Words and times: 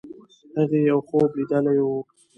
هغې 0.57 0.79
یو 0.89 0.99
خوب 1.07 1.29
لیدلی 1.37 1.79
وو. 1.85 1.99